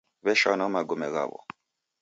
[0.23, 1.39] W'eshanwa magome ghaw'o